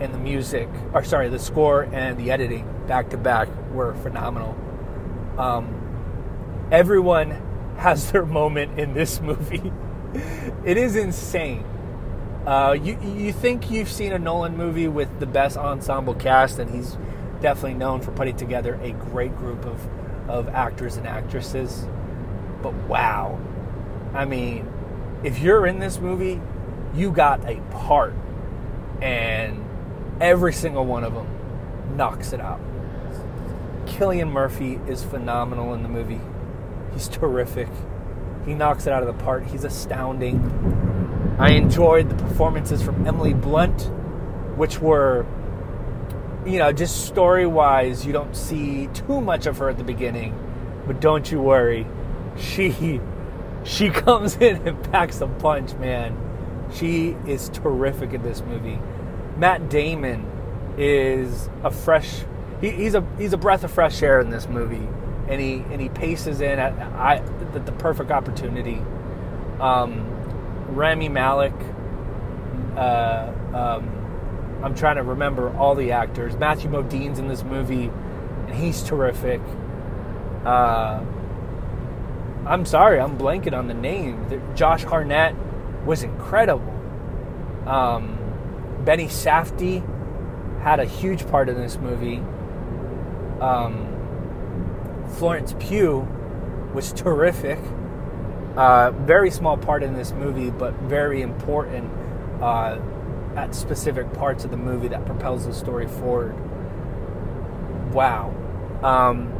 and 0.00 0.12
the 0.12 0.18
music, 0.18 0.68
or 0.92 1.04
sorry, 1.04 1.28
the 1.28 1.38
score 1.38 1.82
and 1.82 2.18
the 2.18 2.32
editing 2.32 2.68
back 2.86 3.10
to 3.10 3.16
back 3.16 3.48
were 3.72 3.94
phenomenal. 3.94 4.56
Um, 5.38 5.81
everyone 6.72 7.30
has 7.76 8.10
their 8.12 8.26
moment 8.26 8.80
in 8.80 8.94
this 8.94 9.20
movie. 9.20 9.72
it 10.64 10.76
is 10.76 10.96
insane. 10.96 11.64
Uh, 12.44 12.72
you 12.72 12.98
you 13.00 13.32
think 13.32 13.70
you've 13.70 13.90
seen 13.90 14.12
a 14.12 14.18
Nolan 14.18 14.56
movie 14.56 14.88
with 14.88 15.20
the 15.20 15.26
best 15.26 15.56
ensemble 15.56 16.14
cast, 16.14 16.58
and 16.58 16.74
he's 16.74 16.96
definitely 17.40 17.74
known 17.74 18.00
for 18.00 18.10
putting 18.10 18.36
together 18.36 18.80
a 18.82 18.90
great 18.90 19.36
group 19.36 19.64
of 19.64 19.88
of 20.28 20.48
actors 20.48 20.96
and 20.96 21.06
actresses. 21.06 21.86
But 22.60 22.74
wow, 22.88 23.38
I 24.12 24.24
mean, 24.24 24.66
if 25.22 25.38
you're 25.38 25.66
in 25.66 25.78
this 25.78 26.00
movie, 26.00 26.40
you 26.94 27.12
got 27.12 27.44
a 27.48 27.60
part. 27.70 28.14
And 29.00 29.64
every 30.20 30.52
single 30.52 30.84
one 30.84 31.04
of 31.04 31.14
them 31.14 31.26
knocks 31.96 32.32
it 32.32 32.40
out. 32.40 32.60
Cillian 33.86 34.30
Murphy 34.30 34.80
is 34.86 35.02
phenomenal 35.02 35.74
in 35.74 35.82
the 35.82 35.88
movie. 35.88 36.20
He's 36.92 37.08
terrific. 37.08 37.68
He 38.44 38.54
knocks 38.54 38.86
it 38.86 38.92
out 38.92 39.02
of 39.02 39.16
the 39.16 39.24
park. 39.24 39.46
He's 39.46 39.64
astounding. 39.64 41.36
I 41.38 41.50
enjoyed 41.50 42.08
the 42.08 42.14
performances 42.14 42.82
from 42.82 43.06
Emily 43.06 43.34
Blunt, 43.34 43.82
which 44.56 44.80
were, 44.80 45.26
you 46.44 46.58
know, 46.58 46.72
just 46.72 47.06
story 47.06 47.46
wise, 47.46 48.04
you 48.04 48.12
don't 48.12 48.36
see 48.36 48.88
too 48.88 49.20
much 49.20 49.46
of 49.46 49.58
her 49.58 49.68
at 49.68 49.78
the 49.78 49.84
beginning, 49.84 50.38
but 50.86 51.00
don't 51.00 51.30
you 51.30 51.40
worry, 51.40 51.86
she 52.36 53.00
she 53.64 53.90
comes 53.90 54.36
in 54.36 54.66
and 54.68 54.82
packs 54.90 55.20
a 55.20 55.26
punch, 55.26 55.74
man. 55.74 56.16
She 56.74 57.16
is 57.26 57.48
terrific 57.50 58.12
in 58.12 58.22
this 58.22 58.40
movie. 58.42 58.78
Matt 59.36 59.68
Damon 59.68 60.26
is 60.78 61.48
a 61.62 61.70
fresh. 61.70 62.24
He, 62.60 62.70
he's 62.70 62.94
a 62.94 63.06
he's 63.18 63.32
a 63.32 63.38
breath 63.38 63.64
of 63.64 63.70
fresh 63.70 64.02
air 64.02 64.20
in 64.20 64.30
this 64.30 64.48
movie, 64.48 64.86
and 65.28 65.40
he 65.40 65.64
and 65.70 65.80
he 65.80 65.88
paces 65.88 66.40
in 66.40 66.58
at, 66.58 66.72
at 66.78 67.66
the 67.66 67.72
perfect 67.72 68.10
opportunity. 68.10 68.82
Um, 69.60 70.06
Rami 70.74 71.08
Malek. 71.08 71.54
Uh, 72.76 73.32
um, 73.54 74.02
I'm 74.62 74.74
trying 74.74 74.96
to 74.96 75.02
remember 75.02 75.54
all 75.56 75.74
the 75.74 75.92
actors. 75.92 76.36
Matthew 76.36 76.70
Modine's 76.70 77.18
in 77.18 77.28
this 77.28 77.42
movie, 77.42 77.90
and 78.46 78.54
he's 78.54 78.82
terrific. 78.82 79.40
Uh, 80.44 81.04
I'm 82.46 82.64
sorry, 82.64 83.00
I'm 83.00 83.18
blanking 83.18 83.56
on 83.56 83.68
the 83.68 83.74
name. 83.74 84.26
Josh 84.54 84.84
Hartnett 84.84 85.34
was 85.84 86.02
incredible. 86.02 86.72
Um, 87.66 88.18
Benny 88.84 89.06
Safdie 89.06 89.82
had 90.62 90.80
a 90.80 90.84
huge 90.84 91.26
part 91.28 91.48
in 91.48 91.56
this 91.56 91.76
movie. 91.76 92.18
Um, 93.40 93.91
Florence 95.18 95.54
Pugh 95.58 96.06
was 96.74 96.92
terrific. 96.92 97.58
Uh, 98.56 98.90
very 98.90 99.30
small 99.30 99.56
part 99.56 99.82
in 99.82 99.94
this 99.94 100.12
movie, 100.12 100.50
but 100.50 100.74
very 100.74 101.22
important 101.22 101.90
uh, 102.42 102.78
at 103.36 103.54
specific 103.54 104.12
parts 104.12 104.44
of 104.44 104.50
the 104.50 104.56
movie 104.56 104.88
that 104.88 105.06
propels 105.06 105.46
the 105.46 105.54
story 105.54 105.86
forward. 105.86 106.34
Wow. 107.92 108.34
Um, 108.82 109.32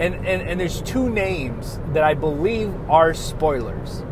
and, 0.00 0.14
and, 0.14 0.42
and 0.42 0.60
there's 0.60 0.82
two 0.82 1.08
names 1.08 1.80
that 1.92 2.04
I 2.04 2.14
believe 2.14 2.74
are 2.90 3.14
spoilers. 3.14 4.02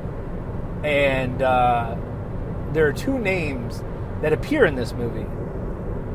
And 0.82 1.42
uh, 1.42 1.96
there 2.72 2.86
are 2.86 2.92
two 2.92 3.18
names 3.18 3.82
that 4.22 4.32
appear 4.32 4.64
in 4.64 4.74
this 4.74 4.92
movie. 4.92 5.26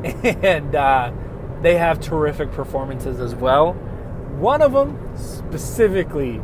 And 0.42 0.74
uh, 0.74 1.12
they 1.62 1.78
have 1.78 2.00
terrific 2.00 2.50
performances 2.50 3.20
as 3.20 3.36
well. 3.36 3.76
One 4.38 4.62
of 4.62 4.72
them 4.72 4.98
specifically 5.16 6.40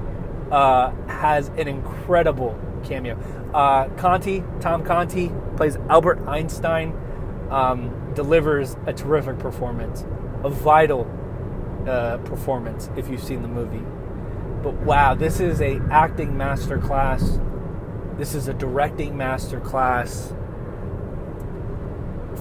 uh, 0.51 0.93
has 1.07 1.49
an 1.49 1.69
incredible 1.69 2.59
cameo. 2.85 3.19
Uh, 3.53 3.89
Conti, 3.97 4.45
Tom 4.61 4.85
Conti, 4.85 5.33
plays 5.57 5.77
Albert 5.89 6.21
Einstein, 6.27 6.95
um, 7.51 8.13
delivers 8.15 8.77
a 8.87 8.93
terrific 8.93 9.39
performance, 9.39 10.05
a 10.45 10.51
vital 10.51 11.11
uh, 11.89 12.19
performance 12.19 12.91
if 12.97 13.09
you've 13.09 13.23
seen 13.23 13.43
the 13.43 13.49
movie. 13.49 13.85
But 14.63 14.75
wow, 14.85 15.15
this 15.15 15.41
is 15.41 15.61
a 15.61 15.81
acting 15.91 16.33
masterclass. 16.35 17.45
This 18.19 18.35
is 18.35 18.49
a 18.49 18.55
directing 18.55 19.15
masterclass. 19.15 20.35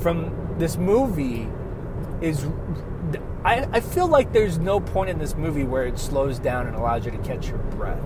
From 0.01 0.56
this 0.58 0.77
movie 0.77 1.48
is 2.22 2.48
I, 3.48 3.66
I 3.72 3.80
feel 3.80 4.10
like 4.10 4.34
there's 4.34 4.60
no 4.60 4.82
point 4.82 5.10
in 5.10 5.20
this 5.20 5.36
movie 5.36 5.63
where 5.63 5.86
it 5.86 5.98
slows 5.98 6.38
down 6.38 6.68
and 6.68 6.75
allows 6.75 7.06
you 7.06 7.12
to 7.12 7.18
catch 7.20 7.48
your 7.48 7.60
breath. 7.60 8.04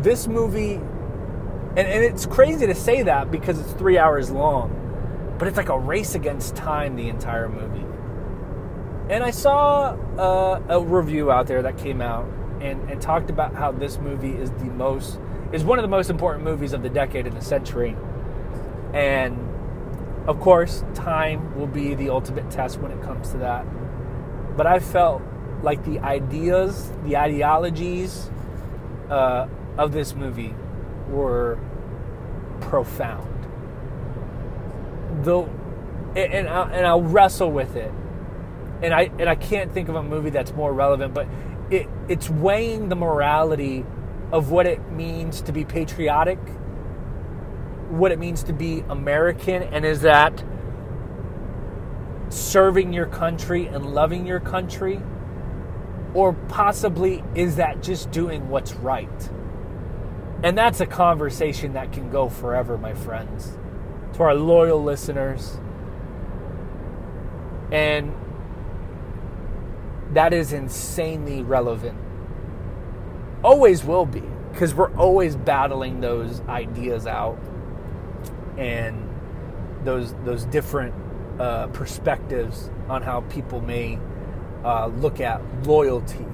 This 0.00 0.26
movie 0.26 0.80
and, 1.76 1.88
and 1.88 2.02
it's 2.02 2.24
crazy 2.24 2.66
to 2.66 2.74
say 2.74 3.02
that 3.02 3.30
because 3.30 3.58
it's 3.58 3.72
three 3.72 3.98
hours 3.98 4.30
long, 4.30 5.36
but 5.38 5.46
it's 5.46 5.58
like 5.58 5.68
a 5.68 5.78
race 5.78 6.14
against 6.14 6.56
time 6.56 6.96
the 6.96 7.10
entire 7.10 7.50
movie. 7.50 7.84
And 9.12 9.22
I 9.22 9.30
saw 9.30 9.94
uh, 10.18 10.62
a 10.70 10.80
review 10.80 11.30
out 11.30 11.46
there 11.46 11.60
that 11.62 11.76
came 11.76 12.00
out 12.00 12.26
and, 12.62 12.90
and 12.90 13.00
talked 13.00 13.28
about 13.28 13.54
how 13.54 13.72
this 13.72 13.98
movie 13.98 14.32
is 14.32 14.50
the 14.52 14.64
most 14.64 15.18
is 15.52 15.64
one 15.64 15.78
of 15.78 15.82
the 15.82 15.88
most 15.88 16.08
important 16.08 16.44
movies 16.44 16.72
of 16.72 16.82
the 16.82 16.88
decade 16.88 17.26
and 17.26 17.36
the 17.36 17.44
century. 17.44 17.94
And 18.94 19.36
of 20.26 20.40
course, 20.40 20.82
time 20.94 21.58
will 21.58 21.66
be 21.66 21.94
the 21.94 22.08
ultimate 22.08 22.50
test 22.50 22.80
when 22.80 22.90
it 22.90 23.02
comes 23.02 23.32
to 23.32 23.38
that. 23.38 23.66
But 24.56 24.66
I 24.66 24.78
felt 24.78 25.22
like 25.62 25.84
the 25.84 26.00
ideas, 26.00 26.90
the 27.04 27.16
ideologies 27.16 28.30
uh, 29.08 29.46
of 29.78 29.92
this 29.92 30.14
movie 30.14 30.54
were 31.08 31.58
profound. 32.60 33.28
Though, 35.24 35.48
and, 36.16 36.48
I, 36.48 36.70
and 36.70 36.86
I'll 36.86 37.02
wrestle 37.02 37.50
with 37.50 37.76
it 37.76 37.92
and 38.82 38.92
I 38.92 39.10
and 39.18 39.28
I 39.28 39.36
can't 39.36 39.72
think 39.72 39.88
of 39.88 39.94
a 39.94 40.02
movie 40.02 40.30
that's 40.30 40.52
more 40.52 40.72
relevant, 40.72 41.14
but 41.14 41.26
it 41.70 41.88
it's 42.08 42.28
weighing 42.28 42.88
the 42.88 42.96
morality 42.96 43.86
of 44.32 44.50
what 44.50 44.66
it 44.66 44.90
means 44.90 45.40
to 45.42 45.52
be 45.52 45.64
patriotic, 45.64 46.38
what 47.88 48.10
it 48.12 48.18
means 48.18 48.42
to 48.44 48.52
be 48.52 48.84
American, 48.88 49.62
and 49.62 49.84
is 49.84 50.00
that 50.00 50.42
serving 52.32 52.92
your 52.92 53.06
country 53.06 53.66
and 53.66 53.94
loving 53.94 54.26
your 54.26 54.40
country? 54.40 55.00
Or 56.14 56.32
possibly 56.32 57.22
is 57.34 57.56
that 57.56 57.82
just 57.82 58.10
doing 58.10 58.48
what's 58.48 58.74
right? 58.74 59.30
And 60.42 60.58
that's 60.58 60.80
a 60.80 60.86
conversation 60.86 61.74
that 61.74 61.92
can 61.92 62.10
go 62.10 62.28
forever, 62.28 62.76
my 62.76 62.94
friends. 62.94 63.56
To 64.14 64.24
our 64.24 64.34
loyal 64.34 64.82
listeners. 64.82 65.58
And 67.70 68.14
that 70.12 70.32
is 70.34 70.52
insanely 70.52 71.42
relevant. 71.42 71.98
Always 73.42 73.82
will 73.84 74.04
be, 74.04 74.22
because 74.52 74.74
we're 74.74 74.94
always 74.96 75.36
battling 75.36 76.00
those 76.00 76.42
ideas 76.42 77.06
out 77.06 77.38
and 78.58 79.08
those 79.84 80.14
those 80.24 80.44
different 80.44 80.94
uh, 81.38 81.68
perspectives 81.68 82.70
on 82.88 83.02
how 83.02 83.22
people 83.22 83.60
may 83.60 83.98
uh, 84.64 84.86
look 84.86 85.20
at 85.20 85.40
loyalty, 85.66 86.26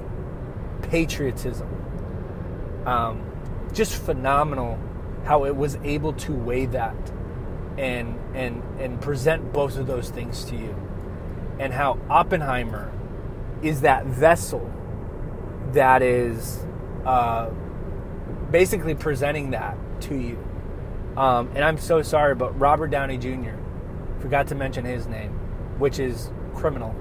patriotism. 0.83 1.69
Um, 2.87 3.25
just 3.73 3.95
phenomenal 3.95 4.79
how 5.25 5.45
it 5.45 5.55
was 5.55 5.77
able 5.85 6.13
to 6.15 6.33
weigh 6.33 6.67
that 6.67 6.97
and 7.77 8.19
and 8.35 8.63
and 8.81 9.01
present 9.01 9.53
both 9.53 9.77
of 9.77 9.87
those 9.87 10.11
things 10.11 10.45
to 10.47 10.57
you, 10.57 10.75
and 11.59 11.73
how 11.73 11.99
Oppenheimer 12.09 12.93
is 13.63 13.83
that 13.83 14.07
vessel 14.07 14.73
that 15.73 16.03
is 16.03 16.65
uh, 17.05 17.51
basically 18.51 18.95
presenting 18.95 19.51
that 19.51 19.77
to 20.03 20.17
you. 20.17 20.39
Um, 21.17 21.51
and 21.55 21.65
I'm 21.65 21.79
so 21.79 22.03
sorry, 22.03 22.35
but 22.35 22.59
Robert 22.59 22.89
Downey 22.89 23.19
Jr. 23.19 23.58
forgot 24.21 24.49
to 24.49 24.55
mention 24.55 24.85
his 24.85 25.07
name, 25.07 25.31
which 25.79 25.99
is 25.99 26.31
criminal. 26.55 26.95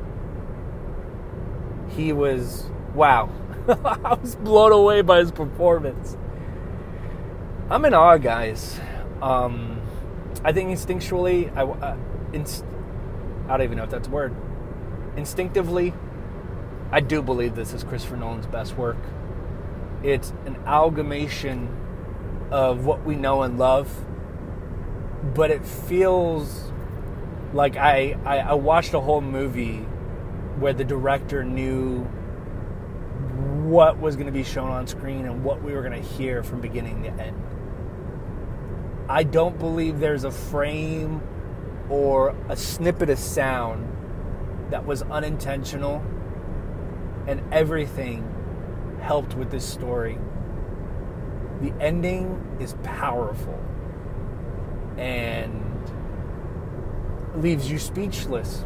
He 1.90 2.14
was 2.14 2.70
wow. 2.94 3.30
I 3.68 4.14
was 4.22 4.36
blown 4.36 4.72
away 4.72 5.02
by 5.02 5.20
his 5.20 5.32
performance. 5.32 6.18
I'm 7.70 7.84
in 7.86 7.94
awe, 7.94 8.18
guys. 8.18 8.80
Um, 9.22 9.82
I 10.44 10.54
think 10.54 10.70
instinctually, 10.70 11.56
I, 11.56 11.64
uh, 11.64 11.98
inst- 12.32 12.64
I 13.48 13.58
don't 13.58 13.64
even 13.64 13.78
know 13.78 13.84
if 13.84 13.90
that's 13.90 14.08
a 14.08 14.12
word. 14.12 14.36
Instinctively, 15.18 15.94
I 16.92 17.02
do 17.02 17.22
believe 17.22 17.56
this 17.56 17.74
is 17.74 17.84
Christopher 17.84 18.16
Nolan's 18.16 18.46
best 18.46 18.78
work. 18.78 18.98
It's 20.04 20.32
an 20.46 20.56
amalgamation 20.56 21.70
of 22.52 22.86
what 22.86 23.04
we 23.04 23.16
know 23.16 23.42
and 23.42 23.58
love, 23.58 24.06
but 25.34 25.52
it 25.52 25.66
feels 25.66 26.72
like 27.54 27.78
I, 27.78 28.18
I, 28.26 28.40
I 28.40 28.54
watched 28.54 28.94
a 28.94 29.00
whole 29.00 29.22
movie 29.22 29.78
where 30.60 30.74
the 30.74 30.84
director 30.84 31.44
knew 31.44 32.04
what 33.64 34.00
was 34.00 34.16
going 34.16 34.28
to 34.28 34.32
be 34.32 34.44
shown 34.44 34.70
on 34.70 34.88
screen 34.88 35.26
and 35.26 35.44
what 35.44 35.62
we 35.62 35.74
were 35.74 35.82
going 35.82 36.02
to 36.02 36.08
hear 36.08 36.44
from 36.44 36.62
beginning 36.62 37.04
to 37.04 37.10
end. 37.10 37.44
I 39.10 39.24
don't 39.24 39.58
believe 39.58 40.00
there's 40.00 40.24
a 40.24 40.32
frame 40.32 41.22
or 41.90 42.36
a 42.50 42.58
snippet 42.58 43.10
of 43.10 43.20
sound 43.20 43.88
that 44.72 44.86
was 44.86 45.02
unintentional 45.04 46.04
and 47.28 47.42
everything 47.54 48.34
helped 49.02 49.36
with 49.36 49.52
this 49.52 49.66
story. 49.66 50.18
The 51.62 51.74
ending 51.80 52.58
is 52.60 52.76
powerful 52.84 53.60
and 54.98 55.64
leaves 57.38 57.70
you 57.70 57.80
speechless. 57.80 58.66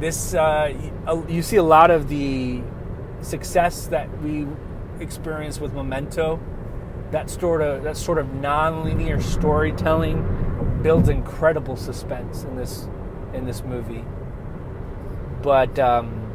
this 0.00 0.34
uh, 0.34 0.72
you 1.28 1.42
see 1.42 1.56
a 1.56 1.62
lot 1.62 1.90
of 1.90 2.08
the 2.08 2.60
success 3.20 3.86
that 3.88 4.22
we 4.22 4.46
experienced 5.00 5.60
with 5.60 5.72
Memento. 5.72 6.40
That 7.10 7.30
sort 7.30 7.62
of 7.62 7.84
that 7.84 7.96
sort 7.96 8.18
of 8.18 8.34
non-linear 8.34 9.20
storytelling 9.20 10.80
builds 10.82 11.08
incredible 11.08 11.76
suspense 11.76 12.44
in 12.44 12.56
this 12.56 12.88
in 13.32 13.46
this 13.46 13.62
movie. 13.62 14.04
But 15.42 15.78
um, 15.78 16.32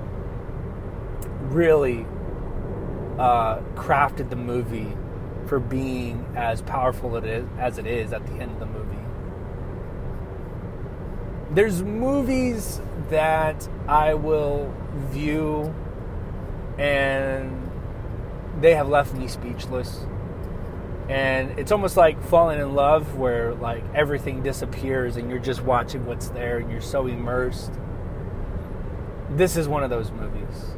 really 1.50 2.06
uh, 3.20 3.60
crafted 3.75 4.30
the 4.30 4.36
movie 4.36 4.96
for 5.51 5.60
being 5.60 6.25
as 6.34 6.62
powerful 6.62 7.17
it 7.17 7.25
is, 7.25 7.46
as 7.60 7.77
it 7.77 7.86
is 7.86 8.13
at 8.13 8.25
the 8.25 8.31
end 8.36 8.53
of 8.53 8.60
the 8.62 8.65
movie. 8.65 8.96
There's 11.53 11.84
movies 11.84 12.79
that 13.10 13.67
I 13.86 14.13
will 14.13 14.74
view 15.10 15.75
and 16.77 17.70
they 18.62 18.75
have 18.75 18.88
left 18.88 19.13
me 19.13 19.27
speechless. 19.27 20.05
And 21.10 21.60
it's 21.60 21.74
almost 21.74 21.98
like 21.98 22.24
falling 22.24 22.62
in 22.62 22.74
love 22.74 23.17
where 23.17 23.53
like 23.53 23.84
everything 23.93 24.43
disappears 24.43 25.17
and 25.17 25.29
you're 25.29 25.38
just 25.38 25.63
watching 25.63 26.05
what's 26.05 26.29
there 26.29 26.60
and 26.60 26.72
you're 26.72 26.79
so 26.79 27.08
immersed. 27.08 27.74
This 29.31 29.58
is 29.58 29.67
one 29.67 29.84
of 29.84 29.89
those 29.89 30.12
movies. 30.12 30.77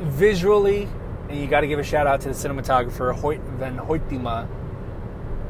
Visually, 0.00 0.86
and 1.30 1.40
you 1.40 1.46
got 1.46 1.60
to 1.60 1.68
give 1.68 1.78
a 1.78 1.84
shout 1.84 2.08
out 2.08 2.20
to 2.22 2.28
the 2.28 2.34
cinematographer 2.34 3.14
Hoyt 3.14 3.40
van 3.40 3.78
Hoytema, 3.78 4.48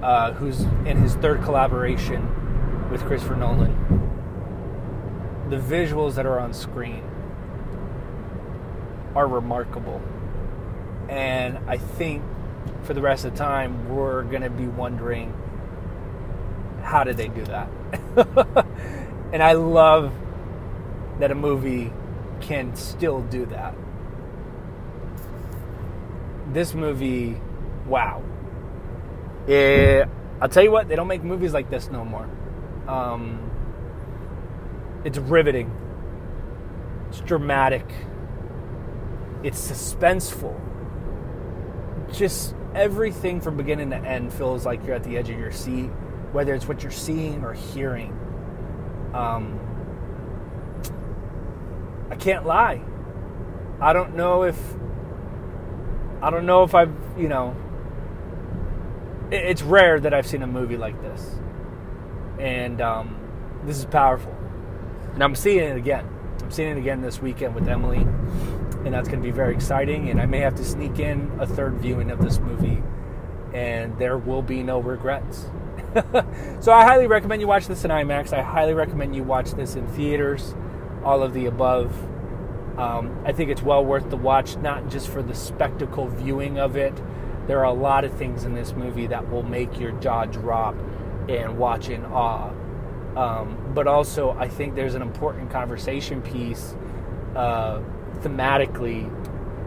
uh, 0.03 0.33
who's 0.33 0.61
in 0.85 0.99
his 0.99 1.15
third 1.17 1.43
collaboration 1.43 2.91
with 2.91 3.01
Christopher 3.07 3.35
Nolan. 3.35 3.75
The 5.49 5.57
visuals 5.57 6.17
that 6.17 6.27
are 6.27 6.39
on 6.39 6.53
screen 6.53 7.03
are 9.15 9.27
remarkable. 9.27 10.03
And 11.09 11.59
I 11.67 11.79
think 11.79 12.23
for 12.83 12.93
the 12.93 13.01
rest 13.01 13.25
of 13.25 13.33
the 13.33 13.39
time, 13.39 13.89
we're 13.89 14.23
going 14.25 14.43
to 14.43 14.51
be 14.51 14.67
wondering 14.67 15.33
how 16.83 17.05
did 17.05 17.17
they 17.17 17.29
do 17.29 17.45
that? 17.45 17.69
and 19.33 19.43
I 19.43 19.53
love 19.53 20.13
that 21.21 21.31
a 21.31 21.35
movie 21.35 21.91
can 22.41 22.77
still 22.77 23.23
do 23.23 23.47
that. 23.47 23.75
This 26.53 26.75
movie, 26.75 27.41
wow. 27.87 28.23
It, 29.47 30.09
I'll 30.41 30.49
tell 30.49 30.63
you 30.63 30.71
what, 30.71 30.89
they 30.89 30.97
don't 30.97 31.09
make 31.09 31.23
movies 31.23 31.53
like 31.53 31.71
this 31.71 31.91
no 31.91 32.05
more. 32.05 32.29
Um, 32.89 33.51
it's 35.05 35.19
riveting, 35.19 35.71
it's 37.09 37.21
dramatic 37.21 37.87
it's 39.43 39.71
suspenseful. 39.71 40.59
Just 42.13 42.55
everything 42.75 43.41
from 43.41 43.57
beginning 43.57 43.91
to 43.91 43.97
end 43.97 44.33
feels 44.33 44.67
like 44.67 44.85
you're 44.85 44.95
at 44.95 45.05
the 45.05 45.17
edge 45.17 45.31
of 45.31 45.39
your 45.39 45.53
seat, 45.53 45.87
whether 46.33 46.55
it's 46.55 46.69
what 46.69 46.83
you're 46.83 46.93
seeing 46.93 47.43
or 47.43 47.55
hearing. 47.55 48.13
Um, 49.15 49.59
I 52.11 52.17
can't 52.17 52.45
lie. 52.45 52.83
I 53.81 53.93
don't 53.93 54.15
know 54.15 54.43
if 54.43 54.59
I 56.23 56.31
don't 56.31 56.47
know 56.47 56.63
if 56.65 56.75
I've 56.75 56.93
you 57.19 57.29
know. 57.29 57.57
It's 59.31 59.63
rare 59.63 60.01
that 60.01 60.13
I've 60.13 60.27
seen 60.27 60.43
a 60.43 60.47
movie 60.47 60.77
like 60.77 61.01
this, 61.01 61.37
and 62.39 62.81
um, 62.81 63.17
this 63.65 63.79
is 63.79 63.85
powerful. 63.85 64.37
And 65.15 65.23
I'm 65.23 65.35
seeing 65.35 65.61
it 65.61 65.77
again. 65.77 66.09
I'm 66.43 66.51
seeing 66.51 66.77
it 66.77 66.79
again 66.79 67.01
this 67.01 67.21
weekend 67.21 67.55
with 67.55 67.69
Emily 67.69 68.07
and 68.85 68.95
that's 68.95 69.09
going 69.09 69.21
to 69.21 69.27
be 69.27 69.33
very 69.33 69.55
exciting. 69.55 70.11
And 70.11 70.21
I 70.21 70.27
may 70.27 70.39
have 70.39 70.55
to 70.57 70.65
sneak 70.65 70.99
in 70.99 71.31
a 71.39 71.47
third 71.47 71.75
viewing 71.75 72.11
of 72.11 72.21
this 72.21 72.39
movie, 72.39 72.83
and 73.53 73.97
there 73.99 74.19
will 74.19 74.43
be 74.43 74.63
no 74.63 74.81
regrets. 74.81 75.47
so 76.61 76.73
I 76.73 76.85
highly 76.85 77.07
recommend 77.07 77.41
you 77.41 77.49
watch 77.49 77.67
this 77.67 77.85
in 77.85 77.91
IMAX. 77.91 78.33
I 78.33 78.43
highly 78.43 78.75
recommend 78.75 79.15
you 79.15 79.23
watch 79.23 79.53
this 79.53 79.75
in 79.75 79.87
theaters, 79.89 80.55
all 81.05 81.23
of 81.23 81.35
the 81.35 81.47
above. 81.47 81.95
Um, 82.79 83.23
I 83.25 83.33
think 83.33 83.51
it's 83.51 83.63
well 83.63 83.85
worth 83.85 84.11
the 84.11 84.17
watch, 84.17 84.57
not 84.57 84.89
just 84.89 85.09
for 85.09 85.23
the 85.23 85.35
spectacle 85.35 86.09
viewing 86.09 86.59
of 86.59 86.77
it. 86.77 86.95
There 87.47 87.59
are 87.59 87.65
a 87.65 87.73
lot 87.73 88.05
of 88.05 88.13
things 88.15 88.45
in 88.45 88.55
this 88.55 88.73
movie 88.73 89.07
that 89.09 89.31
will 89.31 89.43
make 89.43 89.79
your 89.79 89.93
jaw 89.93 90.25
drop 90.25 90.75
and 91.29 91.59
watch 91.59 91.89
in 91.89 92.05
awe. 92.05 92.53
Um, 93.17 93.73
but 93.75 93.87
also, 93.87 94.31
I 94.39 94.49
think 94.49 94.75
there's 94.75 94.95
an 94.95 95.03
important 95.03 95.51
conversation 95.51 96.23
piece 96.23 96.77
uh, 97.35 97.81
thematically 98.21 99.09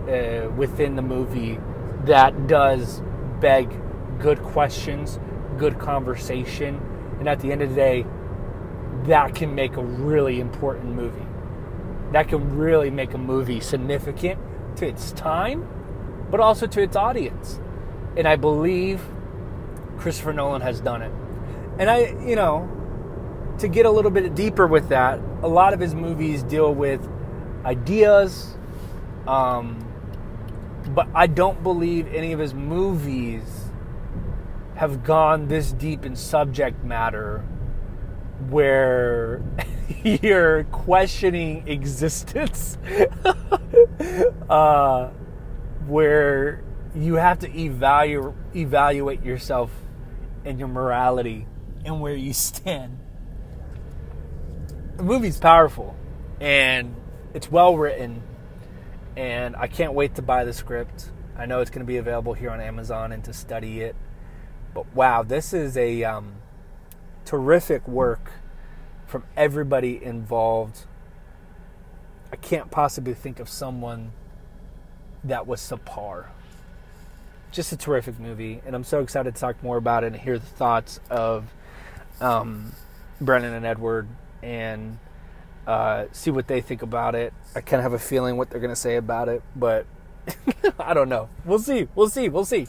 uh, 0.08 0.50
within 0.52 0.96
the 0.96 1.02
movie 1.02 1.60
that 2.06 2.48
does 2.48 3.02
beg 3.40 3.70
good 4.20 4.42
questions, 4.42 5.20
good 5.58 5.80
conversation, 5.80 6.80
and 7.20 7.28
at 7.28 7.40
the 7.42 7.52
end 7.52 7.62
of 7.62 7.70
the 7.70 7.76
day, 7.76 8.06
that 9.04 9.36
can 9.36 9.54
make 9.54 9.76
a 9.76 9.84
really 9.84 10.40
important 10.40 10.94
movie. 10.96 11.26
That 12.14 12.28
can 12.28 12.58
really 12.58 12.90
make 12.90 13.14
a 13.14 13.18
movie 13.18 13.60
significant 13.60 14.40
to 14.78 14.88
its 14.88 15.12
time, 15.12 15.68
but 16.32 16.40
also 16.40 16.68
to 16.68 16.82
its 16.82 16.96
audience. 16.96 17.60
And 18.16 18.28
I 18.28 18.36
believe 18.36 19.02
Christopher 19.98 20.32
Nolan 20.32 20.62
has 20.62 20.80
done 20.80 21.02
it. 21.02 21.12
And 21.80 21.90
I, 21.90 22.16
you 22.26 22.36
know, 22.36 22.70
to 23.58 23.68
get 23.68 23.86
a 23.86 23.90
little 23.90 24.12
bit 24.12 24.36
deeper 24.36 24.68
with 24.68 24.90
that, 24.90 25.20
a 25.42 25.48
lot 25.48 25.74
of 25.74 25.80
his 25.80 25.96
movies 25.96 26.44
deal 26.44 26.74
with 26.74 27.08
ideas. 27.66 28.56
Um, 29.28 29.80
but 30.90 31.08
I 31.16 31.28
don't 31.28 31.64
believe 31.64 32.14
any 32.14 32.32
of 32.32 32.40
his 32.40 32.54
movies 32.54 33.44
have 34.76 35.04
gone 35.04 35.48
this 35.48 35.72
deep 35.72 36.06
in 36.06 36.16
subject 36.16 36.84
matter 36.84 37.40
where 38.50 39.42
you're 40.04 40.64
questioning 40.66 41.68
existence, 41.68 42.78
uh, 44.50 45.10
where 45.88 46.64
you 46.96 47.16
have 47.16 47.40
to 47.40 47.58
evaluate 47.58 48.36
evaluate 48.56 49.24
yourself 49.24 49.72
and 50.46 50.60
your 50.60 50.68
morality 50.68 51.48
and 51.86 52.00
where 52.00 52.16
you 52.16 52.34
stand. 52.34 53.00
The 54.98 55.04
movie's 55.04 55.40
powerful, 55.40 55.96
and 56.40 56.96
it's 57.34 57.52
well 57.52 57.76
written, 57.78 58.22
and 59.16 59.56
I 59.56 59.68
can't 59.68 59.94
wait 59.94 60.16
to 60.16 60.22
buy 60.22 60.46
the 60.46 60.54
script. 60.54 61.10
I 61.36 61.46
know 61.48 61.62
it's 61.62 61.72
going 61.72 61.82
to 61.82 61.88
be 61.88 61.98
available 61.98 62.34
here 62.34 62.52
on 62.52 62.62
Amazon 62.62 63.12
and 63.12 63.24
to 63.24 63.34
study 63.34 63.82
it. 63.82 63.96
But 64.74 64.94
wow, 64.96 65.24
this 65.24 65.52
is 65.52 65.76
a 65.78 66.04
um, 66.04 66.36
terrific 67.26 67.88
work 67.88 68.32
from 69.14 69.24
everybody 69.38 70.04
involved. 70.04 70.86
I 72.32 72.36
can't 72.36 72.72
possibly 72.72 73.14
think 73.14 73.40
of 73.40 73.48
someone 73.48 74.12
that 75.24 75.46
was 75.46 75.62
subpar. 75.62 76.30
Just 77.52 77.72
a 77.72 77.78
terrific 77.78 78.20
movie, 78.20 78.64
and 78.66 78.76
I'm 78.76 78.84
so 78.84 79.02
excited 79.02 79.36
to 79.36 79.40
talk 79.40 79.62
more 79.62 79.78
about 79.78 80.04
it 80.04 80.08
and 80.08 80.16
hear 80.16 80.40
the 80.40 80.48
thoughts 80.48 81.00
of 81.12 81.54
um, 82.22 82.72
Brennan 83.22 83.54
and 83.54 83.68
Edward 83.68 84.08
and 84.42 84.98
uh, 85.68 86.06
see 86.12 86.32
what 86.32 86.48
they 86.48 86.60
think 86.60 86.82
about 86.82 87.14
it. 87.14 87.36
I 87.56 87.62
kind 87.62 87.82
of 87.82 87.84
have 87.84 87.94
a 87.94 88.00
feeling 88.00 88.36
what 88.36 88.50
they're 88.50 88.60
going 88.60 88.70
to 88.70 88.76
say 88.76 88.96
about 88.96 89.30
it, 89.30 89.44
but 89.56 89.86
I 90.80 90.96
don't 90.96 91.08
know. 91.08 91.30
We'll 91.46 91.60
see. 91.60 91.88
We'll 91.94 92.10
see. 92.10 92.30
We'll 92.30 92.46
see. 92.46 92.66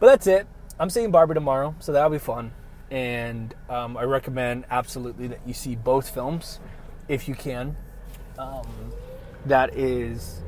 But 0.00 0.06
that's 0.08 0.26
it. 0.26 0.48
I'm 0.80 0.90
seeing 0.90 1.12
Barbie 1.12 1.34
tomorrow, 1.34 1.76
so 1.78 1.92
that'll 1.92 2.10
be 2.10 2.18
fun. 2.18 2.50
And 2.90 3.54
um, 3.68 3.96
I 3.96 4.04
recommend 4.04 4.64
absolutely 4.70 5.26
that 5.28 5.40
you 5.46 5.54
see 5.54 5.76
both 5.76 6.08
films 6.08 6.58
if 7.08 7.28
you 7.28 7.34
can. 7.34 7.76
Um, 8.38 8.92
that 9.46 9.74
is 9.74 10.40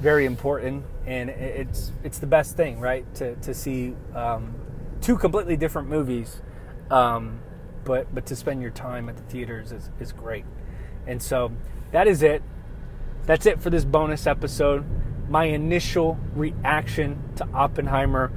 very 0.00 0.26
important, 0.26 0.84
and 1.06 1.30
it's 1.30 1.92
it's 2.02 2.18
the 2.18 2.26
best 2.26 2.56
thing, 2.56 2.80
right? 2.80 3.04
To 3.16 3.36
to 3.36 3.54
see 3.54 3.94
um, 4.14 4.54
two 5.00 5.16
completely 5.16 5.56
different 5.56 5.88
movies, 5.88 6.40
um, 6.90 7.40
but 7.84 8.12
but 8.14 8.26
to 8.26 8.36
spend 8.36 8.62
your 8.62 8.70
time 8.70 9.08
at 9.08 9.16
the 9.16 9.22
theaters 9.24 9.72
is, 9.72 9.90
is 10.00 10.12
great. 10.12 10.44
And 11.06 11.22
so 11.22 11.52
that 11.92 12.06
is 12.06 12.22
it. 12.22 12.42
That's 13.26 13.46
it 13.46 13.60
for 13.60 13.70
this 13.70 13.84
bonus 13.84 14.26
episode. 14.26 14.84
My 15.28 15.44
initial 15.44 16.18
reaction 16.34 17.22
to 17.36 17.48
Oppenheimer. 17.54 18.32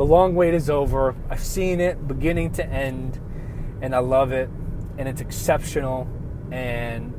The 0.00 0.06
long 0.06 0.34
wait 0.34 0.54
is 0.54 0.70
over. 0.70 1.14
I've 1.28 1.44
seen 1.44 1.78
it 1.78 2.08
beginning 2.08 2.52
to 2.52 2.66
end, 2.66 3.20
and 3.82 3.94
I 3.94 3.98
love 3.98 4.32
it. 4.32 4.48
And 4.96 5.06
it's 5.06 5.20
exceptional. 5.20 6.08
And 6.50 7.12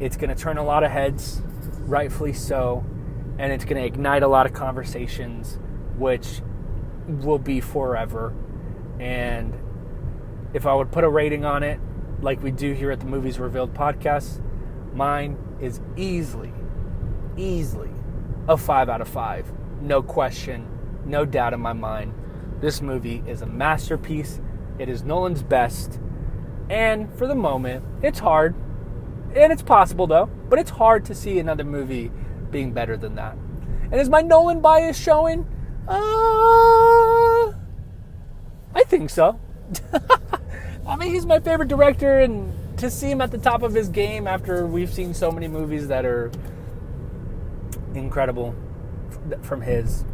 it's 0.00 0.16
going 0.16 0.30
to 0.30 0.34
turn 0.34 0.58
a 0.58 0.64
lot 0.64 0.82
of 0.82 0.90
heads, 0.90 1.40
rightfully 1.82 2.32
so. 2.32 2.84
And 3.38 3.52
it's 3.52 3.64
going 3.64 3.80
to 3.80 3.86
ignite 3.86 4.24
a 4.24 4.26
lot 4.26 4.46
of 4.46 4.52
conversations, 4.52 5.60
which 5.96 6.40
will 7.06 7.38
be 7.38 7.60
forever. 7.60 8.34
And 8.98 9.56
if 10.54 10.66
I 10.66 10.74
would 10.74 10.90
put 10.90 11.04
a 11.04 11.08
rating 11.08 11.44
on 11.44 11.62
it, 11.62 11.78
like 12.20 12.42
we 12.42 12.50
do 12.50 12.72
here 12.72 12.90
at 12.90 12.98
the 12.98 13.06
Movies 13.06 13.38
Revealed 13.38 13.74
podcast, 13.74 14.42
mine 14.92 15.38
is 15.60 15.80
easily, 15.96 16.52
easily 17.36 17.90
a 18.48 18.56
five 18.56 18.88
out 18.88 19.00
of 19.00 19.06
five. 19.06 19.52
No 19.80 20.02
question, 20.02 20.66
no 21.04 21.24
doubt 21.24 21.54
in 21.54 21.60
my 21.60 21.72
mind. 21.72 22.12
This 22.60 22.80
movie 22.80 23.22
is 23.26 23.42
a 23.42 23.46
masterpiece. 23.46 24.40
It 24.78 24.88
is 24.88 25.02
Nolan's 25.02 25.42
best. 25.42 26.00
And 26.70 27.12
for 27.14 27.26
the 27.26 27.34
moment, 27.34 27.84
it's 28.02 28.18
hard. 28.18 28.54
And 29.34 29.52
it's 29.52 29.62
possible 29.62 30.06
though, 30.06 30.26
but 30.48 30.58
it's 30.58 30.70
hard 30.70 31.04
to 31.06 31.14
see 31.14 31.38
another 31.38 31.64
movie 31.64 32.10
being 32.50 32.72
better 32.72 32.96
than 32.96 33.16
that. 33.16 33.36
And 33.90 34.00
is 34.00 34.08
my 34.08 34.22
Nolan 34.22 34.60
bias 34.60 34.98
showing? 34.98 35.46
Uh, 35.86 37.52
I 38.74 38.84
think 38.86 39.10
so. 39.10 39.38
I 40.86 40.96
mean, 40.96 41.12
he's 41.12 41.26
my 41.26 41.40
favorite 41.40 41.68
director, 41.68 42.20
and 42.20 42.52
to 42.78 42.90
see 42.90 43.10
him 43.10 43.20
at 43.20 43.30
the 43.30 43.38
top 43.38 43.62
of 43.62 43.74
his 43.74 43.88
game 43.88 44.26
after 44.26 44.66
we've 44.66 44.92
seen 44.92 45.14
so 45.14 45.30
many 45.30 45.48
movies 45.48 45.88
that 45.88 46.04
are 46.04 46.30
incredible 47.94 48.54
from 49.42 49.62
his, 49.62 50.04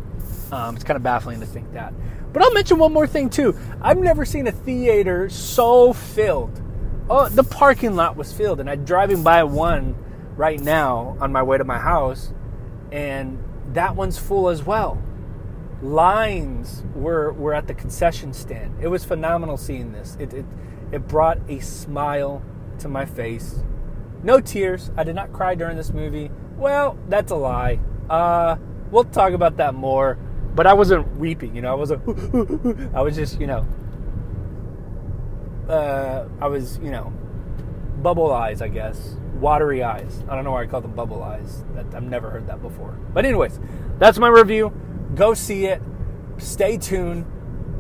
um, 0.53 0.75
it's 0.75 0.85
kind 0.85 0.97
of 0.97 1.03
baffling 1.03 1.41
to 1.41 1.47
think 1.47 1.73
that. 1.73 1.93
But 2.33 2.43
I'll 2.43 2.53
mention 2.53 2.79
one 2.79 2.93
more 2.93 3.07
thing 3.07 3.31
too. 3.31 3.57
I've 3.81 3.99
never 3.99 4.25
seen 4.25 4.47
a 4.47 4.53
theater 4.53 5.29
so 5.29 5.93
filled. 5.93 6.63
Oh, 7.09 7.29
the 7.29 7.43
parking 7.43 7.97
lot 7.97 8.17
was 8.17 8.33
filled, 8.33 8.61
and 8.61 8.71
I'm 8.71 8.85
driving 8.85 9.23
by 9.23 9.43
one 9.45 9.97
right 10.37 10.61
now 10.61 11.17
on 11.21 11.33
my 11.33 11.43
way 11.43 11.59
to 11.59 11.65
my 11.65 11.79
house, 11.79 12.33
and 12.93 13.43
that 13.73 13.97
one's 13.97 14.19
full 14.19 14.49
as 14.49 14.65
well. 14.65 15.03
Lines 15.83 16.85
were 16.95 17.33
were 17.33 17.55
at 17.55 17.67
the 17.67 17.75
concession 17.75 18.33
stand. 18.33 18.77
It 18.81 18.89
was 18.89 19.05
phenomenal 19.05 19.57
seeing 19.57 19.93
this. 19.93 20.17
It 20.21 20.33
it, 20.35 20.45
it 20.93 21.09
brought 21.09 21.39
a 21.49 21.61
smile 21.61 22.43
to 22.79 22.89
my 22.89 23.07
face. 23.07 23.63
No 24.23 24.41
tears. 24.41 24.91
I 24.97 25.05
did 25.05 25.15
not 25.15 25.33
cry 25.33 25.55
during 25.55 25.77
this 25.77 25.93
movie. 25.93 26.31
Well, 26.57 26.99
that's 27.09 27.33
a 27.33 27.37
lie. 27.37 27.81
Uh, 28.09 28.57
we'll 28.91 29.05
talk 29.05 29.33
about 29.33 29.57
that 29.57 29.75
more 29.75 30.19
but 30.61 30.67
I 30.67 30.75
wasn't 30.75 31.17
weeping, 31.17 31.57
you 31.57 31.63
know. 31.63 31.73
I 31.73 31.75
wasn't. 31.75 32.03
I 32.95 33.01
was 33.01 33.17
just, 33.17 33.41
you 33.41 33.47
know. 33.47 33.67
Uh, 35.67 36.29
I 36.39 36.49
was, 36.49 36.79
you 36.83 36.91
know, 36.91 37.15
bubble 38.03 38.31
eyes, 38.31 38.61
I 38.61 38.69
guess, 38.69 39.17
watery 39.37 39.83
eyes. 39.83 40.23
I 40.29 40.35
don't 40.35 40.45
know 40.45 40.51
why 40.51 40.65
I 40.65 40.67
call 40.67 40.83
them 40.83 40.95
bubble 40.95 41.23
eyes. 41.23 41.65
That, 41.75 41.87
I've 41.95 42.03
never 42.03 42.29
heard 42.29 42.47
that 42.49 42.61
before. 42.61 42.91
But 43.15 43.25
anyways, 43.25 43.59
that's 43.99 44.19
my 44.19 44.29
review. 44.29 44.71
Go 45.15 45.33
see 45.33 45.65
it. 45.65 45.81
Stay 46.37 46.77
tuned. 46.77 47.25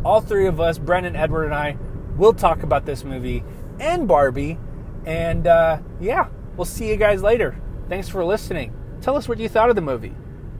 All 0.03 0.23
three 0.23 0.47
of 0.47 0.59
us, 0.59 0.79
Brendan, 0.79 1.17
Edward, 1.17 1.45
and 1.45 1.55
I, 1.55 1.77
will 2.17 2.33
talk 2.33 2.63
about 2.63 2.87
this 2.87 3.05
movie 3.05 3.45
and 3.79 4.09
Barbie. 4.09 4.59
And 5.05 5.47
uh, 5.47 5.81
yeah, 6.01 6.29
we'll 6.57 6.65
see 6.65 6.89
you 6.89 6.97
guys 6.97 7.23
later. 7.23 7.61
Thanks 7.91 8.09
for 8.09 8.25
listening. 8.25 8.73
Tell 9.03 9.19
us 9.19 9.29
what 9.29 9.39
you 9.39 9.51
thought 9.51 9.69
of 9.69 9.77
the 9.77 9.83
movie. 9.83 10.15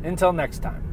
Until 0.05 0.35
next 0.35 0.59
time. 0.59 0.90